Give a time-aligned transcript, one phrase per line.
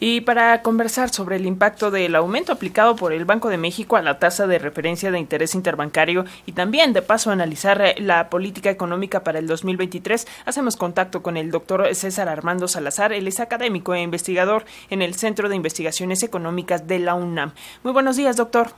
[0.00, 4.02] Y para conversar sobre el impacto del aumento aplicado por el Banco de México a
[4.02, 8.70] la tasa de referencia de interés interbancario y también de paso analizar eh, la política
[8.70, 13.12] económica para el 2023, hacemos contacto con el doctor César Armando Salazar.
[13.12, 17.52] Él es académico e investigador en el Centro de Investigaciones Económicas de la UNAM.
[17.82, 18.68] Muy buenos días, doctor.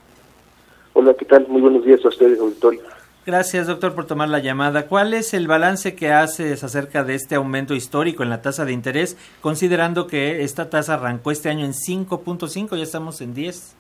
[0.92, 1.46] Hola, ¿qué tal?
[1.48, 2.80] Muy buenos días a ustedes, auditorio.
[3.26, 4.86] Gracias, doctor, por tomar la llamada.
[4.86, 8.72] ¿Cuál es el balance que haces acerca de este aumento histórico en la tasa de
[8.72, 13.76] interés, considerando que esta tasa arrancó este año en 5.5, ya estamos en 10?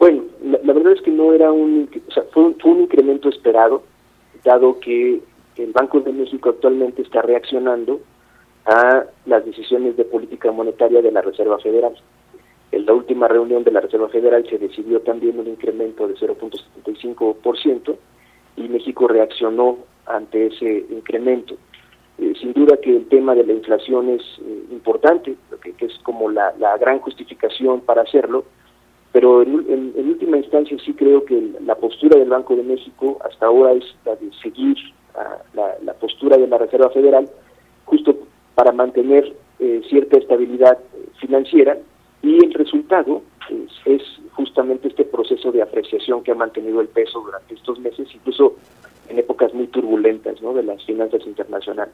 [0.00, 3.84] Bueno, la, verdad es que no era un, sea, fue un, incremento esperado,
[4.42, 5.20] dado que
[5.56, 8.00] el Banco de México actualmente está reaccionando
[8.66, 11.94] a las decisiones de política monetaria de la Reserva Federal.
[12.70, 17.96] En la última reunión de la Reserva Federal se decidió también un incremento de 0.75%
[18.56, 21.56] y México reaccionó ante ese incremento.
[22.18, 26.28] Eh, sin duda que el tema de la inflación es eh, importante, que, es como
[26.30, 28.44] la, gran justificación para hacerlo,
[29.12, 33.72] pero en, última instancia sí creo que la postura del Banco de México hasta ahora
[33.72, 34.76] es la de seguir
[35.54, 37.28] la, postura de la Reserva Federal
[37.84, 38.16] justo
[38.54, 40.78] para mantener eh, cierta estabilidad
[41.20, 41.78] financiera
[42.22, 43.22] y el resultado
[43.84, 44.02] es,
[44.32, 48.54] justamente este proceso de apreciación que ha mantenido el peso durante estos meses, incluso
[49.08, 50.54] en épocas muy turbulentas ¿no?
[50.54, 51.92] de las finanzas internacionales.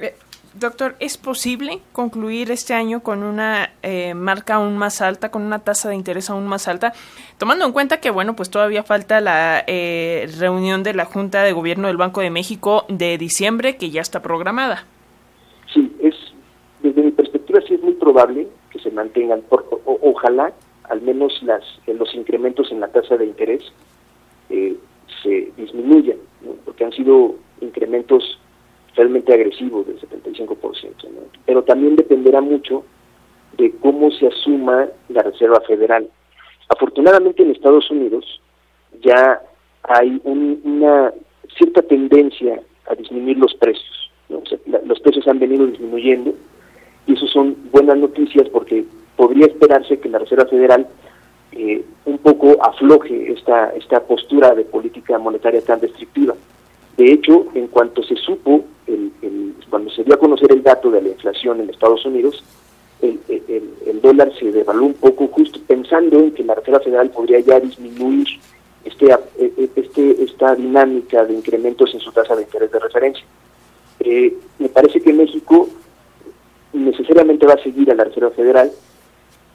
[0.00, 0.14] Eh,
[0.54, 5.58] doctor, ¿es posible concluir este año con una eh, marca aún más alta, con una
[5.58, 6.92] tasa de interés aún más alta,
[7.36, 11.52] tomando en cuenta que, bueno, pues todavía falta la eh, reunión de la Junta de
[11.52, 14.84] Gobierno del Banco de México de diciembre, que ya está programada?
[15.74, 16.14] Sí, es,
[16.80, 18.46] desde mi perspectiva sí es muy probable
[18.78, 19.42] se mantengan.
[19.42, 20.52] Por, ojalá
[20.84, 23.62] al menos las, los incrementos en la tasa de interés
[24.50, 24.76] eh,
[25.22, 26.18] se disminuyan,
[26.64, 28.38] porque han sido incrementos
[28.94, 30.58] realmente agresivos del 75%.
[31.44, 32.84] Pero también dependerá mucho
[33.56, 36.08] de cómo se asuma la Reserva Federal.
[36.68, 38.40] Afortunadamente en Estados Unidos
[39.02, 39.40] ya
[39.82, 41.12] hay una
[41.56, 42.60] cierta tendencia
[42.90, 44.10] a disminuir los precios.
[44.28, 46.34] los precios han venido disminuyendo
[47.08, 48.84] y eso son buenas noticias porque
[49.16, 50.86] podría esperarse que la Reserva Federal
[51.52, 56.34] eh, un poco afloje esta, esta postura de política monetaria tan restrictiva.
[56.98, 61.00] De hecho, en cuanto se supo, el, cuando se dio a conocer el dato de
[61.00, 62.44] la inflación en Estados Unidos,
[63.00, 63.18] el,
[64.02, 68.26] dólar se devaluó un poco justo pensando en que la Reserva Federal podría ya disminuir
[68.84, 69.08] este,
[69.76, 73.24] este, esta dinámica de incrementos en su tasa de interés de referencia.
[74.00, 75.68] Eh, me parece que México
[76.84, 78.70] necesariamente va a seguir a la Reserva Federal,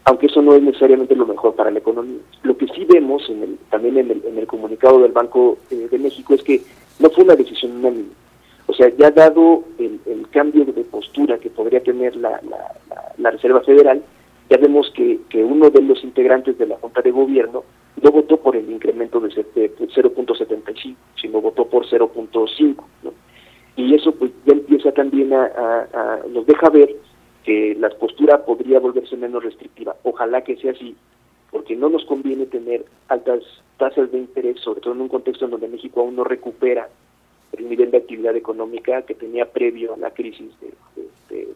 [0.06, 2.20] aunque eso no es necesariamente lo mejor para la economía.
[2.44, 5.88] Lo que sí vemos en el, también en el, en el comunicado del Banco eh,
[5.90, 6.62] de México es que
[7.00, 8.10] no fue una decisión unánime.
[8.68, 10.00] O sea, ya dado el,
[10.32, 12.42] cambio de postura que podría tener la,
[13.18, 14.02] la, Reserva Federal,
[14.50, 17.64] ya vemos que, que, uno de los integrantes de la Junta de Gobierno
[18.02, 22.76] no votó por el incremento de 0.75, sino votó por 0.5.
[23.04, 23.14] ¿no?
[23.76, 26.96] Y eso pues ya empieza también a, nos deja ver
[27.44, 29.96] que la postura podría volverse menos restrictiva.
[30.04, 30.96] Ojalá que sea así,
[31.52, 33.44] porque no nos conviene tener altas
[33.78, 36.90] tasas de interés, sobre todo en un contexto en donde México aún no recupera
[37.58, 40.74] el nivel de actividad económica que tenía previo a la crisis de,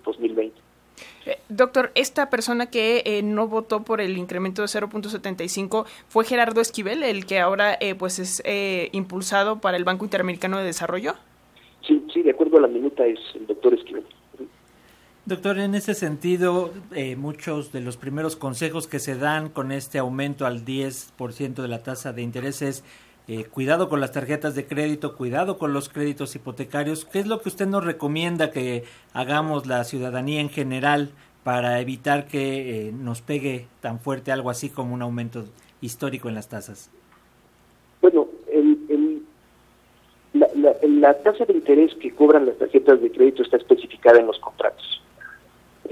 [0.03, 0.57] 2020.
[1.25, 6.61] Eh, doctor, esta persona que eh, no votó por el incremento de 0.75 fue Gerardo
[6.61, 8.41] Esquivel, el que ahora eh, pues es
[8.93, 11.13] impulsado para el Banco Interamericano de Desarrollo.
[11.85, 14.03] Sí, sí, de acuerdo a la minuta es el doctor Esquivel.
[15.27, 19.99] Doctor, en ese sentido, eh, muchos de los primeros consejos que se dan con este
[19.99, 22.85] aumento al 10% de la tasa de interés es
[23.27, 27.03] eh, cuidado con las tarjetas de crédito, cuidado con los créditos hipotecarios.
[27.03, 31.09] ¿Qué es lo que usted nos recomienda que hagamos la ciudadanía en general
[31.43, 35.43] para evitar que eh, nos pegue tan fuerte algo así como un aumento
[35.81, 36.89] histórico en las tasas?
[38.01, 39.23] Bueno, el,
[40.31, 40.47] la,
[40.83, 45.01] la tasa de interés que cobran las tarjetas de crédito está especificada en los contratos.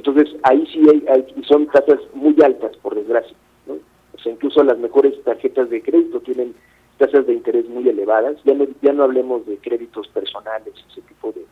[0.06, 3.36] Entonces, ahí sí hay, son tasas muy altas, por desgracia.
[3.66, 3.74] ¿no?
[4.14, 6.54] O sea, incluso las mejores tarjetas de crédito tienen
[7.00, 8.38] tasas de interés muy elevadas.
[8.44, 11.46] Ya no, ya no hablemos de créditos personales, ese tipo de,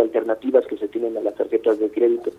[0.00, 2.30] alternativas que se tienen a las tarjetas de crédito.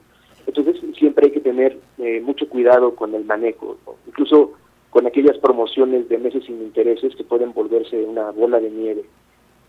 [0.47, 4.53] Entonces, siempre hay que tener eh, mucho cuidado con el manejo, incluso
[4.89, 9.03] con aquellas promociones de meses sin intereses que pueden volverse una bola de nieve,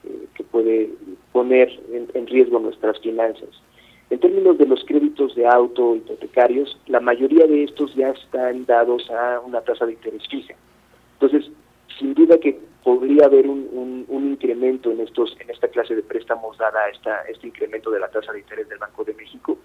[0.05, 0.91] eh, que puede
[1.33, 3.51] poner en riesgo nuestras finanzas.
[4.11, 5.08] En términos de los créditos
[5.39, 10.27] de auto hipotecarios, la mayoría de estos ya están dados a una tasa de interés
[10.29, 10.55] fija.
[11.15, 11.49] Entonces,
[11.97, 13.69] sin duda que podría haber un,
[14.09, 18.33] incremento en estos en esta clase de préstamos dada esta, este incremento de la tasa
[18.33, 19.59] de interés del Banco de México,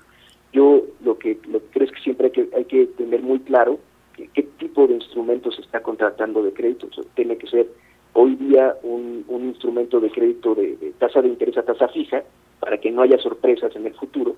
[0.51, 3.39] yo lo que, lo que creo es que siempre hay que, hay que tener muy
[3.39, 3.79] claro
[4.15, 6.87] qué tipo de instrumentos se está contratando de crédito.
[7.15, 7.67] tiene que ser
[8.13, 12.23] hoy día un, un instrumento de crédito de, tasa de interés a tasa fija
[12.59, 14.35] para que no haya sorpresas en el futuro.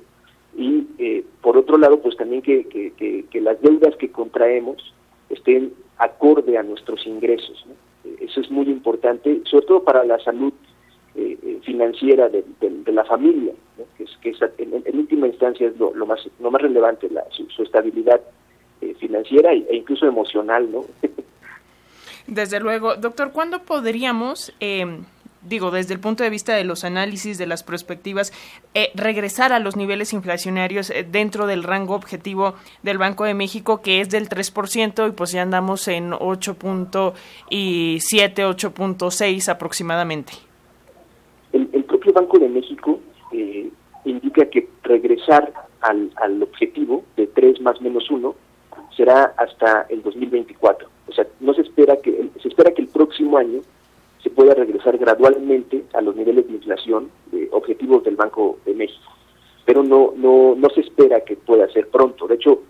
[0.56, 4.94] Y eh, por otro lado, pues también que, que, que, las deudas que contraemos
[5.30, 7.66] estén acorde a nuestros ingresos.
[8.20, 10.54] Eso es muy importante, sobre todo para la salud
[11.16, 12.44] eh, eh, financiera de,
[12.88, 13.54] la familia,
[13.98, 18.22] que, es, que en, última instancia es lo, más, lo más relevante, la, su, estabilidad
[18.82, 20.86] eh, financiera e, incluso emocional, ¿no?
[22.28, 24.54] Desde luego, doctor, ¿cuándo podríamos,
[25.46, 28.34] digo, desde el punto de vista de los análisis, de las perspectivas,
[28.94, 34.10] regresar a los niveles inflacionarios dentro del rango objetivo del Banco de México, que es
[34.10, 37.14] del 3%, y pues ya andamos en 8.7,
[37.50, 40.34] 8.6 aproximadamente?
[42.16, 43.00] Banco de México
[43.34, 43.70] eh,
[44.06, 48.34] indica que regresar al, al objetivo de 3 más menos 1
[48.96, 50.88] será hasta el 2024.
[51.08, 53.62] O sea, no se espera que se espera que el próximo año
[54.36, 59.12] pueda regresar gradualmente a los niveles de inflación de objetivos del Banco de México.
[59.66, 62.28] Pero no no no se espera que pueda ser pronto.
[62.28, 62.62] De hecho,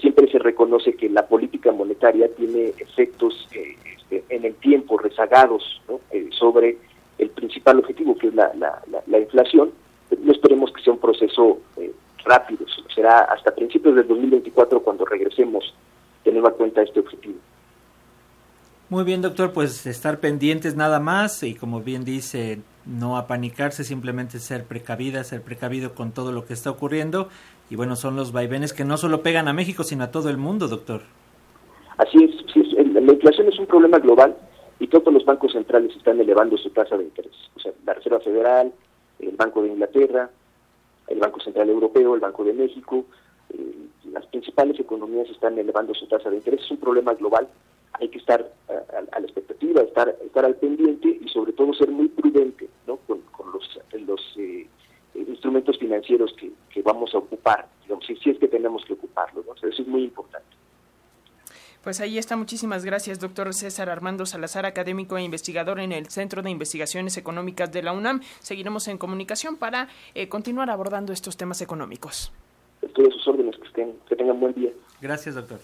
[0.00, 5.82] siempre se reconoce que la política monetaria tiene efectos eh, este, en el tiempo rezagados
[6.10, 6.76] eh, sobre
[7.18, 9.72] el principal objetivo, que es la, la, inflación.
[10.22, 11.92] No esperemos que sea un proceso eh,
[12.24, 12.64] rápido,
[12.94, 15.74] será hasta principios del 2024 cuando regresemos
[16.22, 17.38] teniendo en cuenta este objetivo.
[18.90, 24.38] Muy bien, doctor, pues estar pendientes nada más y como bien dice, no apanicarse, simplemente
[24.38, 27.28] ser precavida, ser precavido con todo lo que está ocurriendo.
[27.68, 30.38] Y bueno, son los vaivenes que no solo pegan a México, sino a todo el
[30.38, 31.02] mundo, doctor.
[31.98, 32.62] Así es, sí,
[32.92, 34.34] la inflación es un problema global
[34.80, 37.34] y todos los bancos centrales están elevando su tasa de interés.
[37.56, 38.72] O sea, la Reserva Federal,
[39.18, 40.30] el Banco de Inglaterra,
[41.08, 43.04] el Banco Central Europeo, el Banco de México,
[43.52, 43.74] eh,
[44.12, 46.62] las principales economías están elevando su tasa de interés.
[46.62, 47.48] Es un problema global.
[47.94, 52.08] Hay que estar a, la expectativa, estar, estar al pendiente y sobre todo ser muy
[52.08, 52.96] prudente ¿no?
[53.06, 54.66] con, los, los eh,
[55.14, 56.52] instrumentos financieros que,
[56.82, 59.44] vamos a ocupar, digamos, si, es que tenemos que ocuparlos.
[59.44, 59.54] ¿no?
[59.54, 60.46] eso es muy importante.
[61.82, 62.36] Pues ahí está.
[62.36, 67.72] Muchísimas gracias, doctor César Armando Salazar, académico e investigador en el Centro de Investigaciones Económicas
[67.72, 68.20] de la UNAM.
[68.40, 72.32] Seguiremos en comunicación para eh, continuar abordando estos temas económicos.
[72.82, 74.70] Estoy a sus órdenes, que, estén, que tengan buen día.
[75.00, 75.60] Gracias, doctor.